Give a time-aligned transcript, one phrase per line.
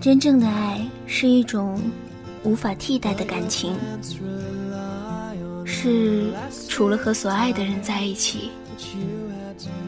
[0.00, 1.80] 真正的爱是一种
[2.42, 3.74] 无法替代的感情，
[5.64, 6.32] 是
[6.68, 8.50] 除了和所爱的人在一起，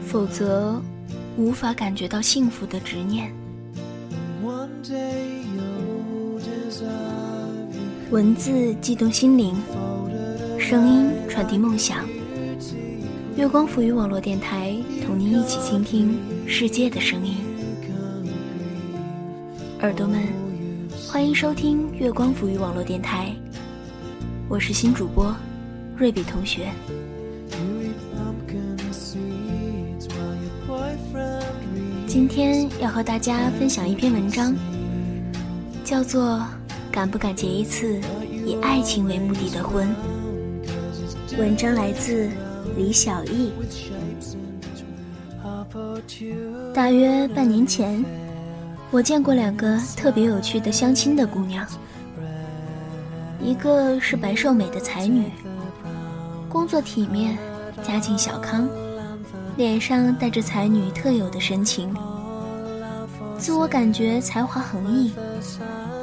[0.05, 0.81] 否则
[1.37, 3.29] 无法感觉到幸福的执念。
[8.11, 9.53] 文字悸动心灵，
[10.57, 12.14] 声音传递梦想。
[13.35, 14.73] 月光浮语网络电台，
[15.05, 16.17] 同您一起倾听
[16.47, 17.35] 世界的声音。
[19.81, 20.21] 耳朵们，
[21.09, 23.35] 欢迎收听月光浮语网络电台，
[24.47, 25.35] 我是新主播
[25.97, 26.69] 瑞比同学。
[32.07, 34.55] 今天要和大家分享一篇文章，
[35.83, 36.37] 叫做
[36.89, 37.99] 《敢不敢结一次
[38.45, 39.93] 以爱情为目的的婚》。
[41.37, 42.29] 文章来自
[42.75, 43.51] 李小艺。
[46.73, 48.03] 大约半年前，
[48.91, 51.65] 我见过两个特别有趣的相亲的姑娘，
[53.41, 55.29] 一个是白瘦美的才女，
[56.49, 57.37] 工作体面，
[57.83, 58.67] 家境小康。
[59.57, 61.95] 脸上带着才女特有的神情，
[63.37, 65.13] 自我感觉才华横溢，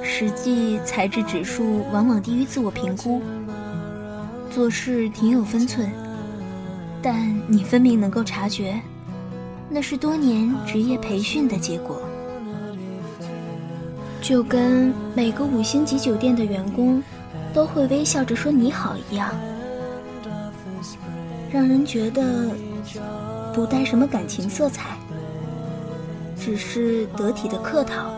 [0.03, 3.21] 实际才智指数往往低于自我评估。
[4.51, 5.93] 做事挺有分寸，
[7.03, 8.81] 但你分明能够察觉，
[9.69, 12.00] 那是多年职业培训的结果。
[14.20, 17.03] 就跟每个五星级酒店的员工
[17.53, 19.28] 都会微笑着说你好一样，
[21.50, 22.23] 让人觉得。
[23.55, 24.97] 不带什么感情色彩，
[26.39, 28.11] 只是得体的客套。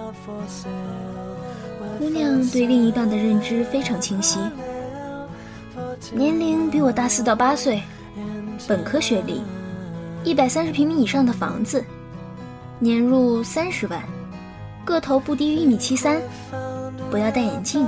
[1.99, 4.39] 姑娘对另一半的认知非常清晰，
[6.13, 7.83] 年龄比我大四到八岁，
[8.67, 9.43] 本科学历，
[10.25, 11.85] 一百三十平米以上的房子，
[12.79, 14.03] 年入三十万，
[14.87, 16.19] 个头不低于一米七三，
[17.11, 17.87] 不要戴眼镜。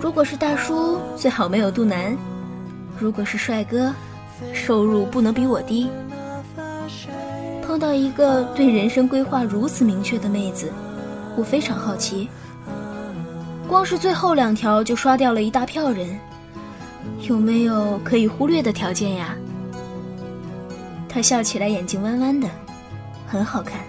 [0.00, 2.16] 如果是大叔，最好没有肚腩；
[2.98, 3.92] 如果是帅哥，
[4.54, 5.90] 收入不能比我低。
[7.62, 10.72] 碰到一个对人生规划如此明确的妹子，
[11.36, 12.26] 我非常好奇。
[13.68, 16.18] 光是最后两条就刷掉了一大票人，
[17.28, 19.36] 有没有可以忽略的条件呀？
[21.18, 22.48] 她笑起来眼睛弯弯的，
[23.26, 23.80] 很好看，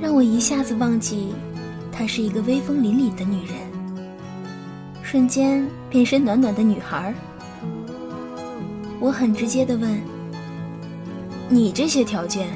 [0.00, 1.34] 让我一下子忘记
[1.92, 3.54] 她是一个威风凛凛的女人，
[5.02, 7.12] 瞬间变身暖暖的女孩。
[8.98, 10.00] 我很直接的问。
[11.50, 12.48] 你这些条件，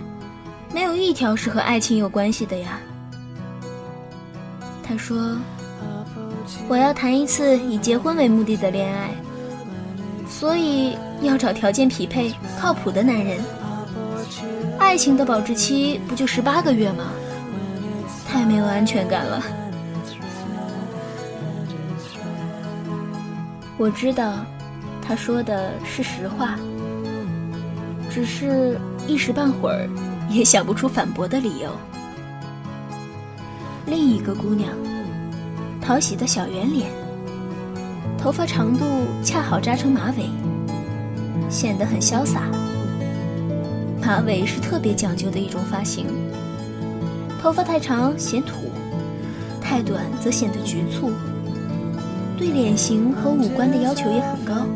[0.73, 2.81] 没有一条是和爱情有关系的呀。
[4.83, 5.37] 他说
[6.67, 9.11] ：“我要谈一次以结婚为目的的恋爱，
[10.41, 13.39] 所以要找条件匹配、靠谱的男人。
[14.79, 17.13] 爱情的保质期不就十八个月吗？
[18.27, 19.43] 太没有安全感了。”
[23.77, 24.47] 我知道，
[25.03, 26.59] 他说的是实话。
[28.11, 29.87] 只是一时半会儿
[30.31, 31.71] 也想不出反驳的理由。
[33.85, 34.73] 另一个姑娘，
[35.83, 36.91] 讨喜的小圆脸，
[38.23, 38.85] 头发长度
[39.25, 40.29] 恰好扎成马尾，
[41.49, 42.43] 显得很潇洒。
[43.99, 46.05] 马尾是特别讲究的一种发型，
[47.41, 48.71] 头发太长显土，
[49.59, 51.13] 太短则显得局促。
[52.37, 54.67] 对脸型和五官的要求也很高，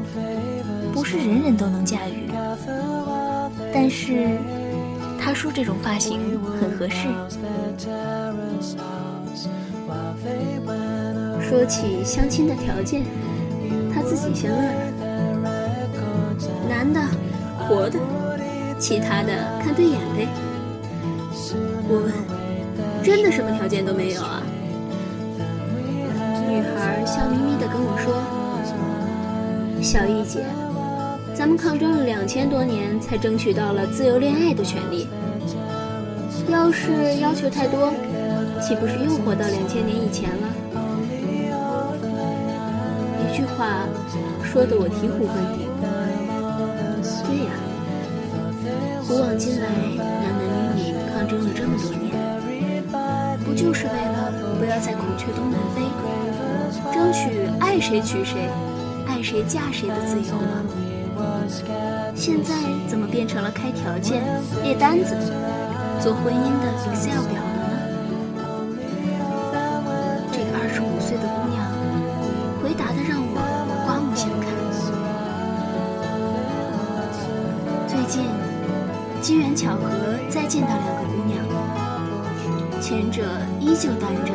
[0.91, 2.31] 不是人人都能驾驭。
[3.75, 4.39] 但是，
[5.21, 6.19] 他说这种发型
[6.59, 7.09] 很合适。
[11.43, 13.03] 说起相亲的条件，
[14.05, 14.63] 自己先乐了。
[16.69, 17.01] 男的，
[17.59, 17.99] 活的，
[18.79, 19.33] 其他的
[19.63, 20.29] 看对眼呗。
[21.89, 22.13] 我问：
[23.03, 24.43] 真的什么条件都没有啊？
[26.49, 28.15] 女孩笑眯眯的跟我说：
[29.83, 30.45] 小玉姐。
[31.35, 35.09] 咱们抗争了两千多年，才争取到了自由恋爱的权利。
[36.49, 37.93] 要是要求太多，
[38.61, 40.84] 岂不是又活到两千年以前了？
[43.35, 43.83] 一句话
[44.45, 45.67] 说的我醍醐灌顶。
[47.27, 47.51] 对呀，
[49.09, 49.67] 古往今来，
[49.99, 50.39] 男男
[50.79, 52.15] 女女抗争了这么多年，
[53.45, 55.83] 不就是为了不要再孔雀东南飞，
[56.95, 58.49] 争取爱谁娶谁，
[59.09, 60.63] 爱谁嫁谁的自由吗？
[62.15, 62.55] 现在
[62.87, 64.23] 怎么变成了开条件、
[64.63, 65.17] 列单子、
[66.01, 67.43] 做婚姻的 Excel 表
[79.25, 79.89] 机缘巧合
[80.29, 81.43] 再见到两个姑娘，
[82.79, 83.23] 前者
[83.59, 84.35] 依旧单着，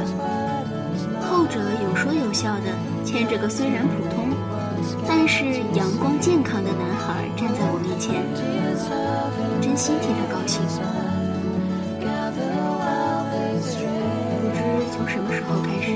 [1.21, 2.73] 后者有说有笑的
[3.05, 4.29] 牵着个虽然普通，
[5.07, 5.45] 但是
[5.75, 8.25] 阳光健康的男孩站在我面前，
[9.61, 10.59] 真心替他高兴。
[14.41, 15.93] 不知从什么时候开始，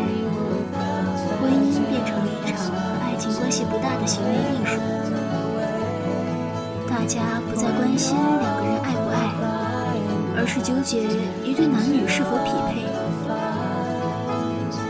[1.42, 2.69] 婚姻变成了一场
[3.01, 4.78] 爱情关系不大的行为艺术，
[6.88, 8.73] 大家不再关心两个人，
[10.44, 11.04] 而是纠结
[11.42, 12.84] 一对男女是否匹配。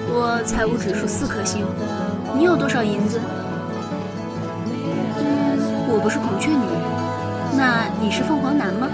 [0.10, 1.64] 我财务指数四颗星，
[2.36, 3.22] 你有多少银子？
[4.66, 6.66] 嗯，我不是孔雀女，
[7.56, 8.88] 那你是凤凰男吗？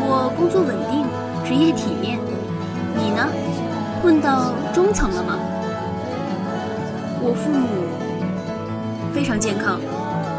[0.00, 1.04] 我工作稳定，
[1.44, 2.18] 职业体面，
[2.96, 3.28] 你呢？
[4.02, 5.36] 混到中层了吗？
[7.20, 7.68] 我父母
[9.12, 9.78] 非常健康，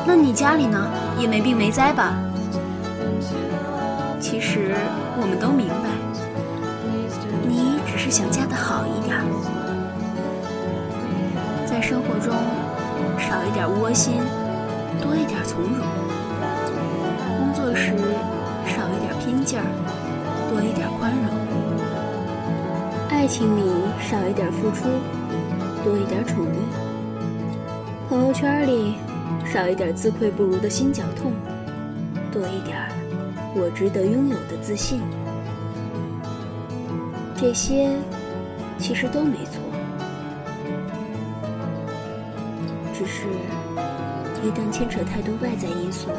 [0.07, 0.89] 那你家里呢？
[1.19, 2.17] 也没病没灾吧？
[4.29, 4.75] 其实
[5.15, 5.87] 我们都明白，
[7.47, 9.15] 你只是想嫁得好一点，
[11.65, 12.35] 在生活中
[13.17, 14.15] 少一点窝心，
[15.01, 15.79] 多一点从容；
[17.39, 17.95] 工作时
[18.67, 19.63] 少一点拼劲儿，
[20.51, 21.31] 多一点宽容；
[23.09, 23.61] 爱情里
[23.97, 24.89] 少一点付出，
[25.85, 26.59] 多一点宠溺；
[28.09, 28.95] 朋友圈里
[29.45, 31.31] 少一点自愧不如的心绞痛，
[32.29, 32.75] 多一点
[33.59, 35.01] 我值得拥有的自信。
[37.35, 37.89] 这些
[38.77, 39.61] 其实都没错，
[42.93, 43.27] 只是
[44.43, 46.09] 一旦牵扯太多外在因素，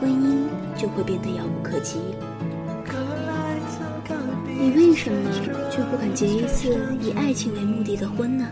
[0.00, 0.46] 婚姻
[0.76, 1.98] 就会变得遥不可及。
[4.46, 5.30] 你为什么
[5.70, 8.46] 就不敢结一次以爱情为目的的婚呢？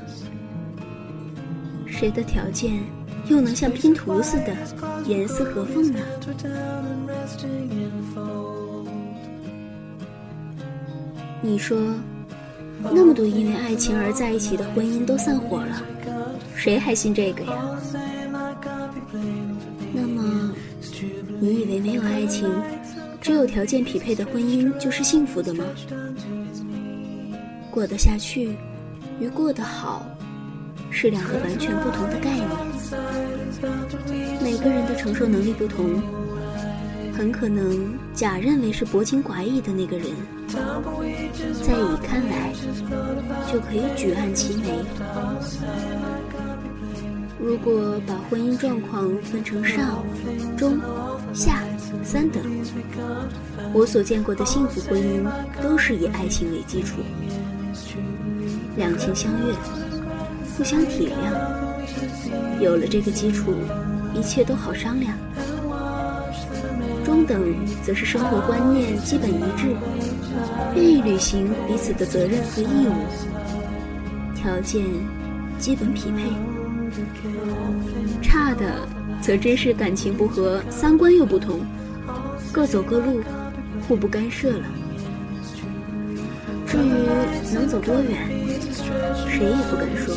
[1.86, 2.80] 谁的条件
[3.26, 4.56] 又能像拼图似的
[5.06, 5.98] 严丝合缝呢？
[11.42, 11.78] 你说，
[12.92, 15.82] 那么多因为爱情而在一起的婚姻都散伙了，
[16.54, 17.52] 谁还信这个呀？
[19.92, 20.52] 那么，
[21.40, 22.48] 你以为没有爱情，
[23.20, 25.64] 只有条件匹配的婚姻就是幸福的吗？
[27.70, 28.54] 过得下去，
[29.18, 30.04] 与过得好，
[30.90, 32.48] 是两个完全不同的概念。
[34.42, 36.02] 每个人的承受能力不同。
[37.12, 40.06] 很可能甲认为是薄情寡义的那个人，
[40.48, 42.50] 在乙看来
[43.52, 44.82] 就可以举案齐眉。
[47.38, 50.02] 如果把婚姻状况分成上、
[50.56, 50.80] 中、
[51.34, 51.62] 下
[52.02, 52.42] 三等，
[53.74, 55.22] 我所见过的幸福婚姻
[55.62, 57.02] 都是以爱情为基础，
[58.76, 59.54] 两情相悦，
[60.60, 63.54] 互相体谅，有了这个基础，
[64.14, 65.16] 一切都好商量。
[67.02, 69.74] 中等则是生活观念基本一致，
[70.76, 72.92] 愿意履行彼此的责任和义务，
[74.36, 74.84] 条件
[75.58, 76.24] 基本匹配。
[78.20, 78.86] 差的
[79.22, 81.60] 则真是感情不和，三观又不同，
[82.52, 83.22] 各走各路，
[83.88, 84.66] 互不干涉了。
[86.66, 88.39] 至于能走多远，
[89.28, 90.14] 谁也不敢说。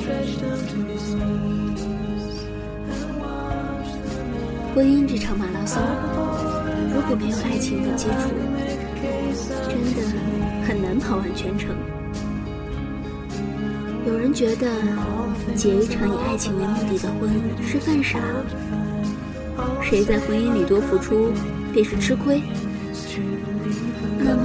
[4.73, 5.81] 婚姻这场马拉松。
[6.95, 8.29] 如果没有爱情的基础，
[9.67, 10.01] 真的
[10.65, 11.69] 很难跑完全程。
[14.05, 14.67] 有人觉得
[15.55, 17.29] 结一场以爱情为目的的婚
[17.65, 18.19] 是犯傻，
[19.81, 21.31] 谁在婚姻里多付出
[21.73, 22.41] 便是吃亏。
[24.19, 24.43] 那么，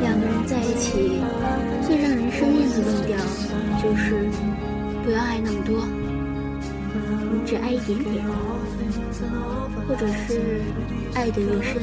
[0.00, 1.20] 两个人在一起，
[1.86, 3.16] 最让人生厌的论调？
[3.82, 4.28] 就是
[5.04, 5.86] 不要爱那么多，
[7.32, 8.24] 你只爱一点点，
[9.86, 10.60] 或者是
[11.14, 11.82] 爱得越深，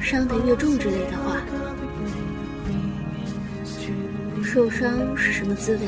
[0.00, 1.40] 伤得越重之类的话。
[4.42, 5.80] 受伤是什么滋味？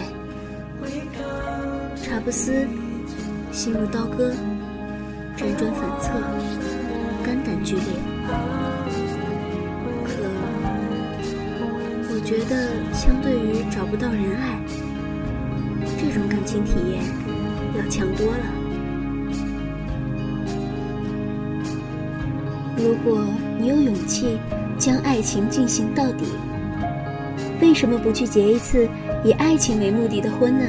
[1.97, 2.67] 茶不思，
[3.53, 4.33] 心如刀割，
[5.38, 6.11] 辗转反侧，
[7.23, 7.85] 肝胆俱裂。
[10.04, 10.11] 可
[12.11, 14.59] 我觉得，相对于找不到人爱。
[15.97, 17.04] 这种感情体验
[17.76, 18.45] 要强多了。
[22.76, 23.25] 如果
[23.61, 24.40] 你有勇气
[24.76, 26.25] 将爱情进行到底，
[27.61, 28.88] 为什么不去结一次
[29.25, 30.64] 以爱情为目的的婚呢？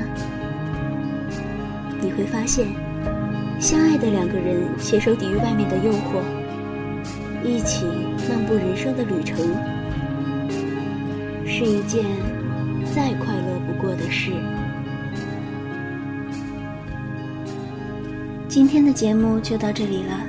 [1.99, 2.67] 你会发现，
[3.59, 6.23] 相爱的两个人携手抵御外面的诱惑，
[7.43, 7.85] 一起
[8.29, 9.37] 漫步人生的旅程，
[11.45, 12.05] 是一件
[12.95, 14.31] 再快乐不过的事。
[18.47, 20.21] 今天的节目就到这里了，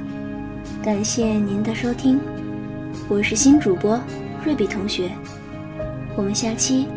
[0.82, 2.18] 感谢您的收听，
[3.08, 3.98] 我是新主播
[4.44, 5.08] 瑞比同学，
[6.16, 6.88] 我们下期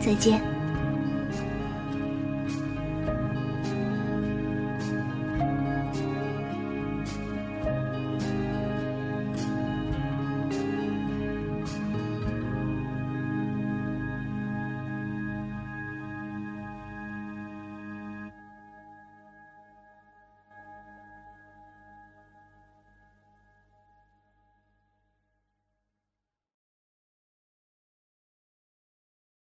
[0.00, 0.51] 再见。